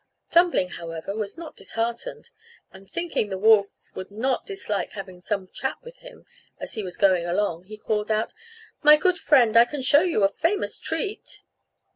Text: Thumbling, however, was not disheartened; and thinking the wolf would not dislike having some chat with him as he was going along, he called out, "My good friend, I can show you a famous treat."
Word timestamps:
Thumbling, 0.31 0.69
however, 0.69 1.15
was 1.15 1.37
not 1.37 1.55
disheartened; 1.55 2.31
and 2.71 2.89
thinking 2.89 3.29
the 3.29 3.37
wolf 3.37 3.91
would 3.95 4.09
not 4.09 4.47
dislike 4.47 4.93
having 4.93 5.21
some 5.21 5.47
chat 5.49 5.75
with 5.83 5.97
him 5.97 6.25
as 6.57 6.73
he 6.73 6.81
was 6.81 6.97
going 6.97 7.27
along, 7.27 7.65
he 7.65 7.77
called 7.77 8.09
out, 8.09 8.33
"My 8.81 8.95
good 8.95 9.19
friend, 9.19 9.55
I 9.55 9.65
can 9.65 9.83
show 9.83 10.01
you 10.01 10.23
a 10.23 10.29
famous 10.29 10.79
treat." 10.79 11.43